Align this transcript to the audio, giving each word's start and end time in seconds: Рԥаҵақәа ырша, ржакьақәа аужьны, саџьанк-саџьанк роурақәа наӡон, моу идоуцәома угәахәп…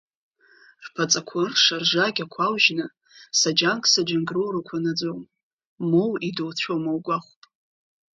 Рԥаҵақәа 0.85 1.35
ырша, 1.45 1.75
ржакьақәа 1.81 2.41
аужьны, 2.45 2.85
саџьанк-саџьанк 3.39 4.29
роурақәа 4.35 4.77
наӡон, 4.83 5.19
моу 5.89 6.11
идоуцәома 6.27 6.91
угәахәп… 6.97 7.41